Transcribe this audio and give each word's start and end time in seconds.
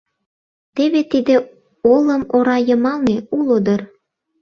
Теве 0.75 1.01
тиде 1.11 1.35
олым 1.93 2.23
ора 2.35 2.57
йымалне 2.67 3.17
уло 3.37 3.57
дыр? 3.65 3.81